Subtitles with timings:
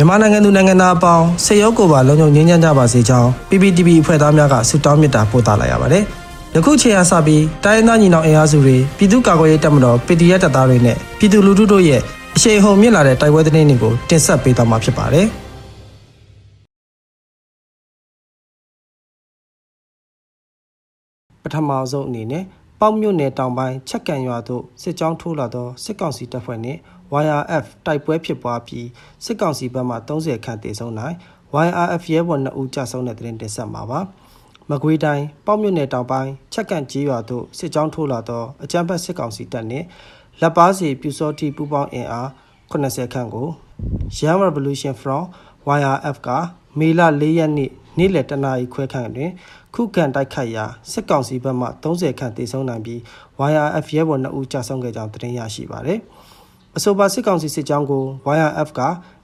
[0.00, 6.02] မြန်မာနိုင်ငံသူနိုင်ငံသားအပေါင်းစေရုပ်ကိုပါလုံခြုံငြိမ်းချမ်းကြပါစေကြောင်း PPTV အဖွဲ့သားများကဆုတောင်းမေတ္တာပို့သလိုက်ရပါတယ်။
[6.54, 12.00] ယခုချိန်အားစပြီးတိုင်းရင်းသားညီနောင်အင်အားစုတွေပြည်သူ့ကာကွယ်ရေးတပ်မတော် PDF တပ်သားတွေနဲ့ပြည်သူလူထုတို့ရဲ့
[12.36, 15.26] အရှိန်ဟုန်မြင့်လာတဲ့တိုက်ပွဲသတင်းတွေကိုတင်ဆက်ပေးသွားမှာဖြစ်ပါတယ်။
[21.42, 22.44] ပထမဆုံးအနေနဲ့
[22.80, 26.78] ပေါ့မြို့နယ်တောင်ပိုင်းချက်ကန်ရွာသို့စစ်ကြောင်းထိုးလာသောစစ်ကောင်စီတပ်ဖွဲ့နှင့်
[27.22, 28.86] YRF တိုက်ပွဲဖြစ်ပွားပြီး
[29.24, 31.14] စစ်ကောင်စီဘက်မှ30ခန့်တေဆုံးနိုင်
[31.66, 34.00] YRF ရဲဘော်2ဦးကြာဆုံးတဲ့တဲ့တင်ဆက်မှာပါ
[34.70, 39.86] မကွေးတိုင်းပေါ့မြို့နယ်တောင်ပိုင်းချက်ကန်ကြီးရွာသို့စစ်ကြောင်းထိုးလာသောအကြမ်းဖက်စစ်ကောင်စီတပ်နှင့်
[40.40, 42.28] လက်ပါစီပြူစောတိပူပေါင်းအင်အား
[42.70, 43.48] 80ခန့်ကို
[44.18, 45.26] Young Revolution Front
[45.78, 46.28] YRF က
[46.78, 49.30] မေလ4ရက်နေ့နေ့လယ်တနာရီခွဲခန့်တွင်
[49.74, 53.00] ခုခံတိုက်ခိုက်ရာစစ်ကောင်စီဘက်မှ30ခန့်တေဆုံးနိုင်ပြီး
[53.50, 56.00] YRF ရဲဘော်2ဦးကြာဆုံးခဲ့ကြောင်းသတင်းရရှိပါသည်။
[56.78, 58.80] အဆိုပါစစ်ကောင်စီစစ်ကြောင်းကို YRF က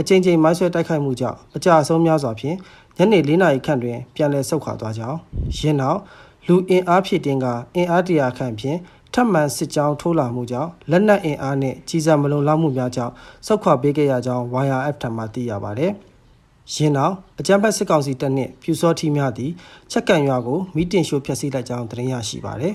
[0.00, 2.56] အကြိမ်ကြိမ်မိုင်းဆွဲတိုက်ခိုက်မှုကြောင့်အကြအဆုံးများစွာဖြင့်
[2.96, 5.18] ညနေ4နာရီခန့်တွင်ပြန်လည်ဆုတ်ခွာသွားကြောင်း
[5.58, 5.98] ရင်းနောက်
[6.46, 8.78] လူအင်အားဖြည့်တင်းကအင်အားတရာခန့်ဖြင့်
[9.14, 13.12] ထပ်မံစစ်ကြောင်းထိုးလာမှုကြောင့်လက်နက်အင်အားနှင့်ကြီးစံမလုံလောက်မှုများကြောင့်
[13.46, 15.92] ဆုတ်ခွာပေးခဲ့ရကြောင်း YRF ထံမှသိရပါသည်။
[16.74, 19.50] ရင်းနောက်အကြမ်းဖက်စစ်ကောင်စီတပ်နှင့်ပြူစောထီများသည်
[19.90, 22.74] ချက်ကန်ရွာကိုမီတင်ရှိုးဖျက်ဆီးလိုက်ကြောင်းသတင်းရရှိပါသည်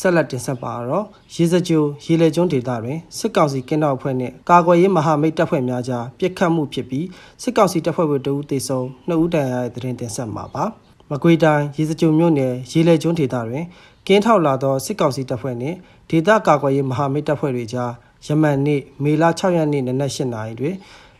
[0.00, 7.06] ဆက်လက်တင်ဆက်ပါတော့ရေစကြိုရေလေကျွန်းဒေသတွင်စစ်ကောင်စီကင်းတော်အဖွဲ့နှင့်ကာကွယ်ရေးမဟာမိတ်တပ်ဖွဲ့များကြားပြစ်ခတ်မှုဖြစ်ပြီး
[7.42, 10.64] စစ်ကောင်စီတပ်ဖွဲ့ဝင်တဦးသေဆုံးနှစ်ဦးဒဏ်ရာရတဲ့သတင်းတင်ဆက်မှာပါ
[11.10, 13.64] မကွေးတိုင်းရေစကြိုမြို့နယ်ရေလေကျွန်းဒေသတွင်
[14.06, 15.76] ကင်းထောက်လာသောစစ်ကောင်စီတပ်ဖွဲ့နှင့်
[16.10, 17.92] ဒေသကာကွယ်ရေးမဟာမိတ်တပ်ဖွဲ့တွေကြား
[18.26, 20.74] ယမန်နေ့မေလ6ရက်နေ့နနက်8နာရီတွင်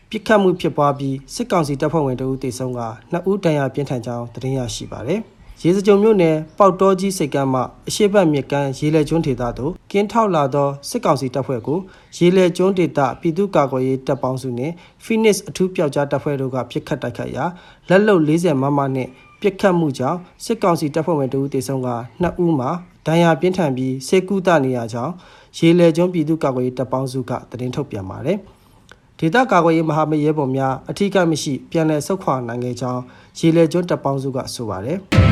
[0.09, 2.79] ပြစ်ခတ်မှုဖြစ်ပွားပြီးစစ်ကောင်စီတပ်ဖွဲ့ဝင်တဦးသေဆုံးက
[3.11, 5.21] နှစ်ဦးဒဏ်ရာပြင်းထန်ကြောင်းသတင်းရရှိပါသည်
[5.63, 11.79] ရေစကြုံမြို့နယ်ပေါက်တော်ကြီးစိတ်ကမ်းမှအရှိတ်ဘက်မြစ်ကမ်းရေလေကျွန်းဒေသသို့ကင်းထောက်လာသောစစ်ကောင်စီတပ်ဖွဲ့ကို
[12.17, 14.73] ရေလေကျွန်းဒေသပြည်သူ့ကာကွယ်ရေးတပ်ပေါင်းစုနှင့်
[15.05, 17.45] Phoenix အထူးပျောက်ကြားတပ်ဖွဲ့တို့ကပြစ်ခတ်တိုက်ခိုက်ရာ
[17.89, 19.09] လက်လုံ40မမနှင့်
[19.41, 21.87] ပြစ်ခတ်မှုကြောင့်စစ်ကောင်စီတပ်ဖွဲ့ဝင်တို့တေဆုံးက
[22.21, 22.69] နှစ်ဦးမှာ
[23.07, 25.13] ဒဏ်ရာပြင်းထန်ပြီးစေကူတနေရကြောင်း
[25.57, 28.37] ရေလေကျွန်းပြည်သူ့ကာကွယ်ရေးတပ်ပေါင်းစုကသတင်းထုတ်ပြန်ပါတယ်။
[29.19, 33.01] ဒေသကာကွယ်ရေးမဟာမိတ်ရဲဘော်များအထူးကမရှိပြန်လည်ဆုတ်ခွာနိုင်ခဲ့ကြောင်း
[33.39, 34.99] ရေလေကျွန်းတပ်ပေါင်းစုကဆိုပါတယ်။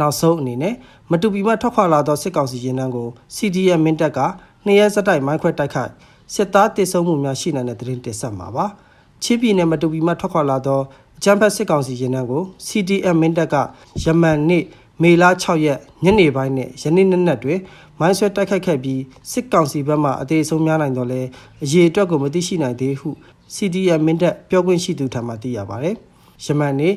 [0.00, 0.74] နောက်ဆုံးအနေနဲ့
[1.10, 4.18] မတူပီမှထွက်ခွာလာသောစစ်ကောင်စီရင်နှန်းကို CDM မင်းတပ်က
[4.64, 5.92] နှစ်ရက်စတိုက်မိုင်းခွဲတိုက်ခိုက်
[6.34, 8.66] စစ်သားတည်ဆုံမှုများရှိနိုင်တဲ့သတင်းတင်ဆက်မှာပါ။
[9.22, 10.80] ချင်းပြည်နယ်မတူပီမှထွက်ခွာလာသော
[11.18, 13.54] အကြမ်းဖက်စစ်ကောင်စီရင်နှန်းကို CDM မင်းတပ်က
[14.02, 14.64] ယမန်နေ့
[15.02, 17.60] မေလ6ရက်ညနေပိုင်းနဲ့ယနေ့နေ့နက်တွင်
[18.00, 19.00] မိုင်းဆွဲတိုက်ခိုက်ခဲ့ပြီး
[19.32, 21.20] စစ်ကောင်စီဘက်မှအသေးဆုံးများနိုင်တော့လဲ
[21.62, 23.10] အရေးအတွက်ကိုမသိရှိနိုင်သေးဟု
[23.54, 25.94] CDM မင်းတပ်ပြောခွင့်ရှိသူထံမှသိရပါတယ်။
[26.44, 26.94] ယမန်နေ့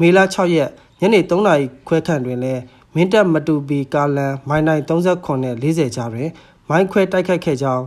[0.00, 2.60] မေလ6ရက် ညနေ3နာရီခွဲခန့်တွင်လည်း
[2.94, 6.30] မင်းတပ်မတူပီကာလန်မိုင်းနိုင်39နဲ့40ကြားတွင်
[6.68, 7.84] မိုင်းခွဲတိုက်ခိုက်ခဲ့ကြောင်း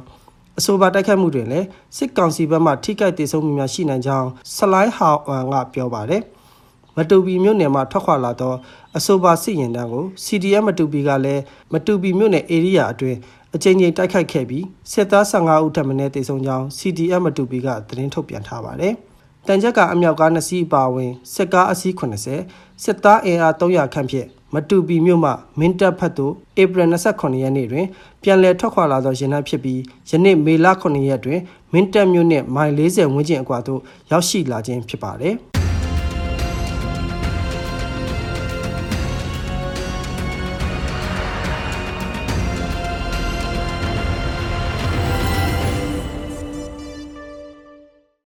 [0.59, 6.24] အဆိုပါတိုက်ခိုက်မှုတွင်လည်းစစ်ကောင်စီဘက်မှထိခိုက်ဒေဆုံးမှုများရှိနိုင်ကြောင်းဆလိုင်းဟာအန်ကပြောပါတယ်
[6.97, 8.53] မတူပီမြို့နယ်မှာထွက်ခွာလာသော
[8.97, 11.41] အဆိုပါစစ်ရင်တန်းကို CDM မတူပီကလည်း
[11.74, 13.18] မတူပီမြို့နယ် area အတွင်း
[13.56, 18.95] အကြိမ်ကြိမ်တိုက်ခိုက်ခဲ့ပြီးစစ်သား15ဦးထပ်မံတေဆုံးကြောင်း CDM မတူပီကသတင်းထုတ်ပြန်ထားပါတယ်။
[19.48, 26.84] တန်ချက်ကအမြောက်ကား2စီးအပါအဝင်စစ်ကားအစီး80စစ်သားအင်အား300ခန့်ဖြင့်မတူပီမြို့မှမင်းတပ်ဖက်သို့ဧပြီ
[27.14, 27.86] 29ရက်နေ့တွင်
[28.24, 31.40] ပြန်လည်ထွက်ခွာလာသောရင်နှန်းဖြစ်ပြီးယနေ့မေလ9ရက်တွင်
[31.74, 33.80] မင်းတပ်မြို့နှင့်မိုင်40ဝန်းကျင်အကွာသို့
[34.12, 35.36] ရောက်ရှိလာခြင်းဖြစ်ပါတယ်။